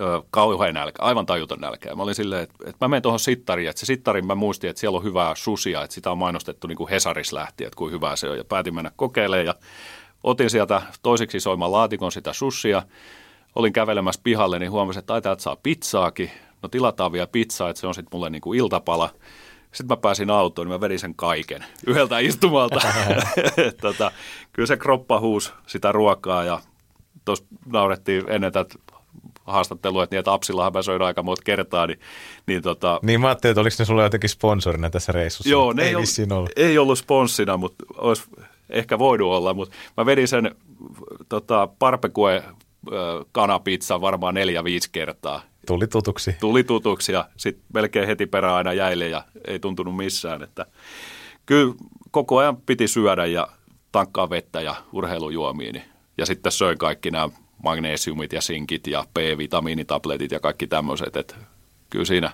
[0.00, 1.94] ö, kauhean nälkä, aivan tajuton nälkä.
[1.94, 4.80] Mä olin silleen, että, että mä menen tuohon sittariin, että se sittarin mä muistin, että
[4.80, 8.16] siellä on hyvää susia, että sitä on mainostettu niin kuin Hesaris lähtien, että kuin hyvää
[8.16, 8.36] se on.
[8.36, 9.54] Ja päätin mennä kokeilemaan ja
[10.24, 12.82] otin sieltä toiseksi soiman laatikon sitä sussia,
[13.54, 16.30] olin kävelemässä pihalle, niin huomasin, että ai täältä saa pizzaakin.
[16.62, 19.10] No tilataan vielä pizzaa, että se on sitten mulle niin kuin iltapala.
[19.72, 22.80] Sitten mä pääsin autoon, niin mä vedin sen kaiken yhdeltä istumalta.
[23.80, 24.12] tota,
[24.52, 26.60] kyllä se kroppa huus sitä ruokaa ja
[27.24, 28.74] tuossa naurettiin ennen tätä
[29.44, 31.86] haastattelua, että niitä apsillahan mä söin aika monta kertaa.
[31.86, 32.00] Niin,
[32.46, 35.50] niin, tota, niin mä ajattelin, että oliko ne sulle jotenkin sponsorina tässä reissussa?
[35.50, 38.22] Joo, ne ei, ei, ollut, ei ollut sponssina, mutta olisi
[38.72, 40.54] ehkä voinut olla, mutta mä vedin sen
[41.28, 42.42] tota, parpekue
[43.32, 45.42] kanapizza varmaan neljä-viisi kertaa.
[45.66, 46.36] Tuli tutuksi.
[46.40, 50.42] Tuli tutuksi ja sitten melkein heti perään aina jäille ja ei tuntunut missään.
[50.42, 50.66] Että
[51.46, 51.74] kyllä
[52.10, 53.48] koko ajan piti syödä ja
[53.92, 55.72] tankkaa vettä ja urheilujuomiin.
[55.72, 55.84] Niin-
[56.18, 57.28] ja sitten söin kaikki nämä
[57.62, 61.16] magnesiumit ja sinkit ja B-vitamiinitabletit ja kaikki tämmöiset.
[61.16, 61.34] Että
[61.90, 62.32] kyllä siinä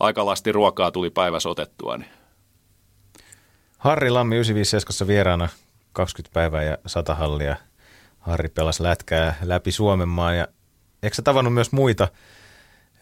[0.00, 1.96] aika lasti ruokaa tuli päivässä otettua.
[1.96, 2.10] Niin.
[3.78, 5.48] Harri Lammi 957 vieraana
[5.92, 7.56] 20 päivää ja 100 hallia.
[8.18, 10.48] Harri pelasi lätkää läpi Suomenmaan ja
[11.02, 12.08] eikö sä tavannut myös muita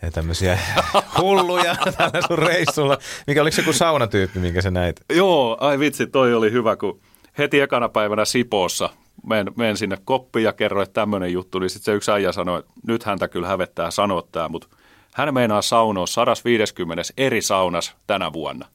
[0.02, 0.58] ja tämmöisiä
[1.20, 2.98] hulluja tällä sun reissulla?
[3.26, 5.00] Mikä oliko se kuin saunatyyppi, minkä sä näit?
[5.12, 7.00] Joo, ai vitsi, toi oli hyvä, kun
[7.38, 8.90] heti ekana päivänä Sipoossa
[9.26, 12.58] menen, menen sinne koppiin ja kerroin, että tämmöinen juttu, niin sitten se yksi äijä sanoi,
[12.58, 14.68] että nyt häntä kyllä hävettää sanoa tämä, mutta
[15.14, 18.66] hän meinaa saunoa 150 eri saunas tänä vuonna.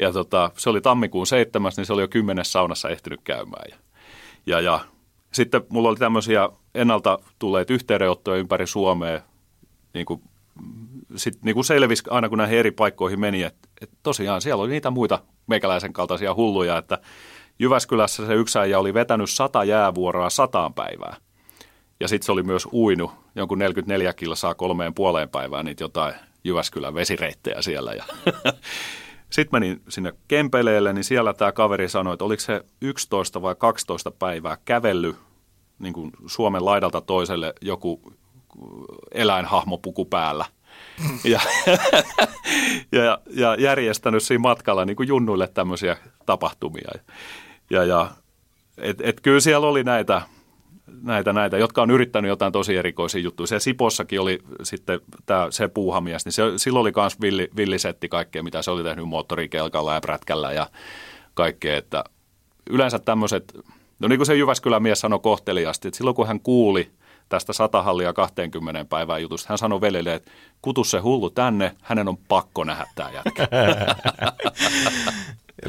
[0.00, 3.64] Ja tota, se oli tammikuun 7, niin se oli jo kymmenes saunassa ehtinyt käymään.
[3.70, 3.76] Ja,
[4.46, 4.80] ja, ja
[5.32, 9.20] sitten mulla oli tämmöisiä ennalta tulleet yhteydenottoja ympäri Suomea,
[9.94, 10.22] niin kuin,
[11.16, 14.70] sit, niin kuin selvisi aina kun näihin eri paikkoihin meni, että, että tosiaan siellä oli
[14.70, 16.98] niitä muita meikäläisen kaltaisia hulluja, että
[17.58, 21.16] Jyväskylässä se yksi äijä oli vetänyt sata jäävuoroa sataan päivää.
[22.00, 26.94] Ja sitten se oli myös uinu jonkun 44 kilsaa kolmeen puoleen päivään niitä jotain Jyväskylän
[26.94, 27.92] vesireittejä siellä.
[27.92, 28.04] Ja
[29.30, 34.10] Sitten menin sinne Kempeleelle, niin siellä tämä kaveri sanoi, että oliko se 11 vai 12
[34.10, 35.16] päivää kävelly
[35.78, 38.12] niin kuin Suomen laidalta toiselle joku
[39.12, 40.44] eläinhahmopuku päällä.
[41.24, 41.40] Ja,
[42.92, 46.90] ja, ja järjestänyt siinä matkalla niin kuin junnuille tämmöisiä tapahtumia.
[47.70, 48.10] Ja, ja
[48.78, 50.22] et, et kyllä siellä oli näitä
[51.02, 53.46] näitä, näitä, jotka on yrittänyt jotain tosi erikoisia juttuja.
[53.46, 58.42] Se Sipossakin oli sitten tämä, se puuhamies, niin se, silloin oli myös villi, villisetti kaikkea,
[58.42, 60.66] mitä se oli tehnyt moottorikelkalla ja prätkällä ja
[61.34, 61.76] kaikkea.
[61.76, 62.04] Että
[62.70, 63.52] yleensä tämmöiset,
[63.98, 66.90] no niin kuin se Jyväskylän mies sanoi kohteliasti, että silloin kun hän kuuli
[67.28, 70.30] tästä satahallia 20 päivää jutusta, hän sanoi veljelle, että
[70.62, 73.48] kutus se hullu tänne, hänen on pakko nähdä tämä jätkä.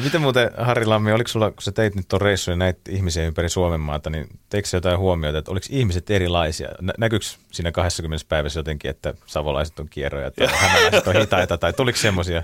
[0.04, 3.28] Miten muuten, Harri Lammi, oliko sulla, kun sä teit nyt tuon reissun ja näit ihmisiä
[3.28, 6.70] ympäri Suomen maata, niin teikö jotain huomioita, että oliko ihmiset erilaisia?
[6.82, 11.74] Nä- näkyykö siinä 20 päivässä jotenkin, että savolaiset on kierroja tai hämäläiset on hitaita, tai
[11.74, 12.44] tuliko semmoisia?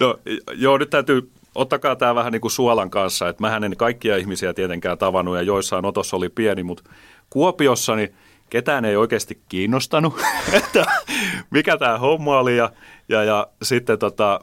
[0.00, 0.18] No
[0.54, 4.54] joo, nyt täytyy ottakaa tämä vähän niin kuin suolan kanssa, että mä en kaikkia ihmisiä
[4.54, 6.90] tietenkään tavannut ja joissain otossa oli pieni, mutta
[7.30, 8.14] Kuopiossa niin
[8.50, 10.14] ketään ei oikeasti kiinnostanut,
[10.52, 10.86] että
[11.50, 12.72] mikä tämä homma oli ja,
[13.08, 14.40] ja, ja sitten tota,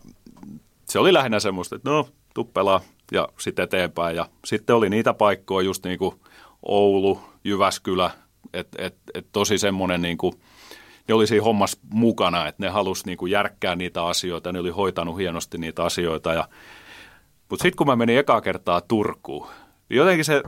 [0.89, 4.15] se oli lähinnä semmoista, että no tuppelaa ja sitten eteenpäin.
[4.15, 6.15] Ja sitten oli niitä paikkoja just niin kuin
[6.63, 8.11] Oulu, Jyväskylä,
[8.53, 10.33] että et, et tosi semmoinen niin kuin,
[11.07, 14.69] ne oli siinä hommassa mukana, että ne halusi niin kuin järkkää niitä asioita, ne oli
[14.69, 16.33] hoitanut hienosti niitä asioita.
[16.33, 16.47] Ja,
[17.49, 19.47] mutta sitten kun mä menin ekaa kertaa Turkuun,
[19.89, 20.43] niin jotenkin se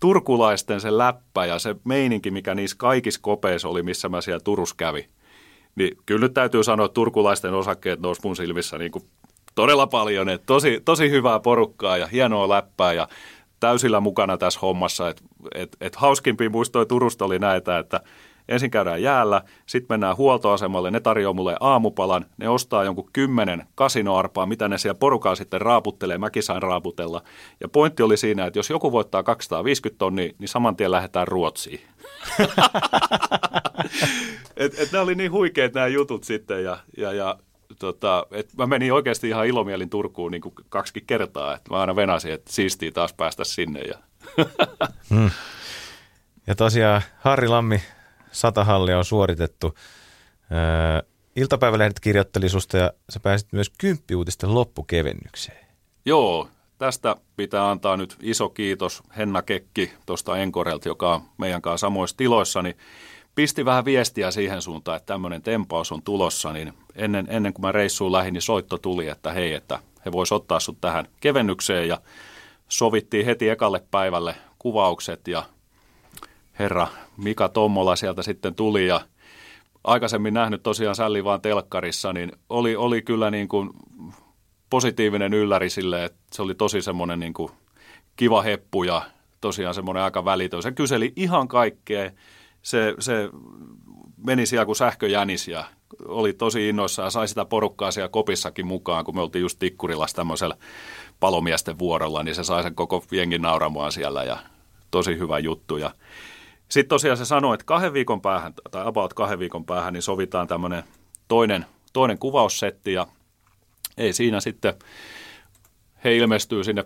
[0.00, 4.74] turkulaisten se läppä ja se meininki, mikä niissä kaikissa kopeissa oli, missä mä siellä Turussa
[4.78, 5.04] kävin,
[5.74, 9.04] niin kyllä nyt täytyy sanoa, että turkulaisten osakkeet nousi mun silmissä niin kuin
[9.54, 10.28] todella paljon.
[10.28, 13.08] Että tosi, tosi hyvää porukkaa ja hienoa läppää ja
[13.60, 15.08] täysillä mukana tässä hommassa.
[15.08, 15.22] Et,
[15.54, 18.00] et, et hauskimpia muistoja Turusta oli näitä, että
[18.48, 24.46] ensin käydään jäällä, sitten mennään huoltoasemalle, ne tarjoaa mulle aamupalan, ne ostaa jonkun kymmenen kasinoarpaa,
[24.46, 27.22] mitä ne siellä porukaa sitten raaputtelee, mäkin sain raaputella.
[27.60, 31.80] Ja pointti oli siinä, että jos joku voittaa 250 tonnia, niin saman tien lähdetään Ruotsiin.
[34.56, 37.38] et, et nämä oli niin huikeat nämä jutut sitten ja, ja, ja
[37.78, 41.54] tota, et mä menin oikeasti ihan ilomielin Turkuun niin kuin kaksi kertaa.
[41.54, 43.80] Et mä aina venasin, että siistii taas päästä sinne.
[43.80, 43.98] Ja,
[45.10, 45.30] hmm.
[46.46, 47.82] ja tosiaan Harri Lammi,
[48.32, 49.74] satahallia on suoritettu.
[50.42, 55.66] Äh, iltapäivälehdet kirjoitteli susta ja sä pääsit myös kymppiuutisten loppukevennykseen.
[56.04, 61.84] Joo, tästä pitää antaa nyt iso kiitos Henna Kekki tuosta Enkorelta, joka on meidän kanssa
[61.86, 62.76] samoissa tiloissa, niin
[63.34, 67.72] pisti vähän viestiä siihen suuntaan, että tämmöinen tempaus on tulossa, niin ennen, ennen kuin mä
[67.72, 72.00] reissuun lähdin, niin soitto tuli, että hei, että he vois ottaa sut tähän kevennykseen ja
[72.68, 75.42] sovittiin heti ekalle päivälle kuvaukset ja
[76.58, 79.00] herra Mika Tommola sieltä sitten tuli ja
[79.84, 83.70] aikaisemmin nähnyt tosiaan Sälli vaan telkkarissa, niin oli, oli kyllä niin kuin
[84.70, 87.52] positiivinen ylläri sille, että se oli tosi semmoinen niin kuin
[88.16, 89.02] kiva heppu ja
[89.40, 90.62] tosiaan semmoinen aika välitön.
[90.62, 92.10] Se kyseli ihan kaikkea
[92.62, 93.28] se, se
[94.16, 95.64] meni siellä kuin sähköjänis ja
[96.04, 100.16] oli tosi innoissa ja sai sitä porukkaa siellä kopissakin mukaan, kun me oltiin just Tikkurilassa
[100.16, 100.56] tämmöisellä
[101.20, 104.38] palomiesten vuorolla, niin se sai sen koko jengin nauramaan siellä ja
[104.90, 105.76] tosi hyvä juttu.
[105.76, 105.90] Ja
[106.68, 110.48] sitten tosiaan se sanoi, että kahden viikon päähän, tai about kahden viikon päähän, niin sovitaan
[110.48, 110.84] tämmöinen
[111.28, 113.06] toinen, toinen kuvaussetti ja
[113.96, 114.74] ei siinä sitten,
[116.04, 116.84] he ilmestyy sinne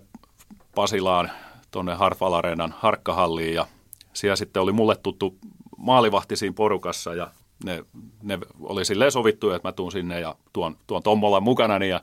[0.75, 1.31] Pasilaan
[1.71, 3.67] tuonne Harfal Areenan harkkahalliin ja
[4.13, 5.37] siellä sitten oli mulle tuttu
[5.77, 7.31] maalivahti siinä porukassa ja
[7.65, 7.85] ne,
[8.23, 12.01] ne oli silleen sovittu, että mä tuun sinne ja tuon, tuon Tommolan mukanani ja,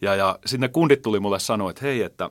[0.00, 2.30] ja, ja sitten kundit tuli mulle sanoa, että hei, että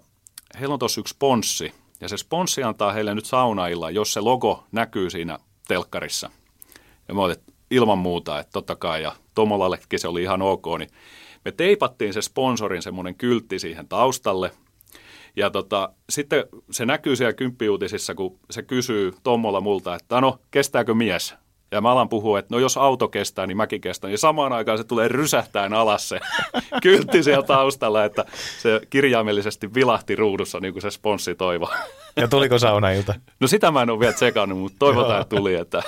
[0.60, 4.64] heillä on tuossa yksi sponssi ja se sponssi antaa heille nyt saunailla, jos se logo
[4.72, 6.30] näkyy siinä telkkarissa.
[7.08, 7.36] Ja mä olin,
[7.72, 10.90] ilman muuta, että totta kai ja Tomolallekin se oli ihan ok, niin
[11.46, 14.52] me teipattiin se sponsorin semmoinen kyltti siihen taustalle–
[15.38, 20.94] ja tota, sitten se näkyy siellä kymppiuutisissa, kun se kysyy Tommolla multa, että no, kestääkö
[20.94, 21.36] mies?
[21.72, 24.12] Ja mä alan puhua, että no jos auto kestää, niin mäkin kestän.
[24.12, 26.20] Ja samaan aikaan se tulee rysähtäen alas se
[26.84, 28.26] kyltti siellä taustalla, että
[28.62, 31.70] se kirjaimellisesti vilahti ruudussa, niin kuin se sponssi toivo.
[32.16, 33.16] Ja tuliko saunailta?
[33.40, 35.56] No sitä mä en ole vielä tsekannut, mutta toivotaan, että tuli.
[35.56, 35.84] Että.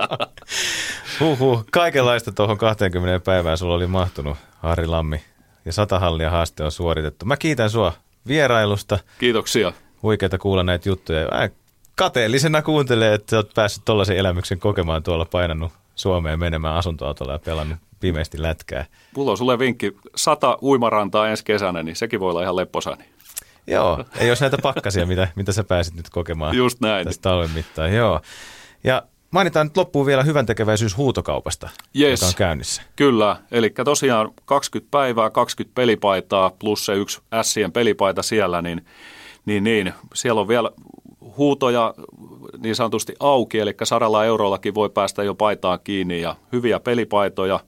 [1.20, 5.20] Huhhuh, kaikenlaista tuohon 20 päivään sulla oli mahtunut, Harri Lammi.
[5.64, 7.26] Ja sata hallia haaste on suoritettu.
[7.26, 7.92] Mä kiitän sua
[8.26, 8.98] vierailusta.
[9.18, 9.72] Kiitoksia.
[10.02, 11.28] Huikeeta kuulla näitä juttuja.
[11.28, 11.48] Mä
[11.96, 17.38] kateellisena kuuntelee, että sä oot päässyt tollaisen elämyksen kokemaan tuolla painannut Suomeen menemään asuntoautolla ja
[17.38, 18.84] pelannut pimeästi lätkää.
[19.16, 23.04] Mulla on sulle vinkki, sata uimarantaa ensi kesänä, niin sekin voi olla ihan lepposani.
[23.66, 27.06] Joo, ei olisi näitä pakkasia, mitä, mitä sä pääsit nyt kokemaan Just näin.
[27.06, 27.94] tästä talven mittaan.
[27.94, 28.20] Joo.
[28.84, 29.02] Ja
[29.36, 31.68] mainitaan nyt loppuun vielä hyvän tekeväisyys huutokaupasta,
[32.00, 32.20] yes.
[32.20, 32.82] joka on käynnissä.
[32.96, 38.84] Kyllä, eli tosiaan 20 päivää, 20 pelipaitaa plus se yksi Sien pelipaita siellä, niin,
[39.46, 40.70] niin, niin siellä on vielä
[41.36, 41.94] huutoja
[42.58, 47.60] niin sanotusti auki, eli sadalla eurollakin voi päästä jo paitaan kiinni ja hyviä pelipaitoja.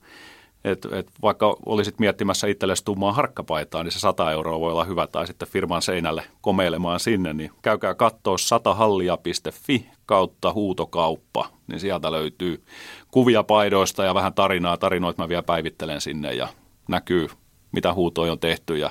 [0.70, 5.06] Et, et vaikka olisit miettimässä itsellesi tummaa harkkapaitaa, niin se 100 euroa voi olla hyvä,
[5.06, 12.64] tai sitten firman seinälle komeilemaan sinne, niin käykää katsoa satahallia.fi kautta huutokauppa, niin sieltä löytyy
[13.10, 14.76] kuvia paidoista ja vähän tarinaa.
[14.76, 16.48] Tarinoita mä vielä päivittelen sinne ja
[16.88, 17.28] näkyy,
[17.72, 18.78] mitä huutoja on tehty.
[18.78, 18.90] Ja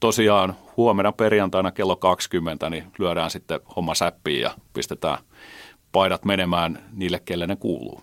[0.00, 5.18] tosiaan huomenna perjantaina kello 20 niin lyödään sitten homma säppiin ja pistetään
[5.92, 8.02] paidat menemään niille, kelle ne kuuluu.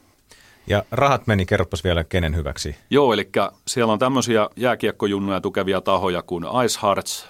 [0.69, 2.75] Ja rahat meni, kerropas vielä kenen hyväksi.
[2.89, 3.29] Joo, eli
[3.67, 7.27] siellä on tämmöisiä jääkiekkojunnuja tukevia tahoja kuin Ice Hearts,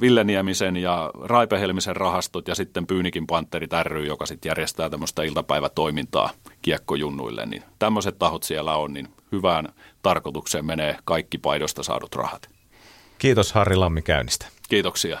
[0.00, 5.22] Ville Niemisen ja Raipe Helmisen rahastot ja sitten Pyynikin Panteri ry, joka sitten järjestää tämmöistä
[5.22, 6.30] iltapäivätoimintaa
[6.62, 7.46] kiekkojunnuille.
[7.46, 9.68] Niin tämmöiset tahot siellä on, niin hyvään
[10.02, 12.48] tarkoitukseen menee kaikki paidosta saadut rahat.
[13.18, 14.46] Kiitos Harri Lammi käynnistä.
[14.68, 15.18] Kiitoksia.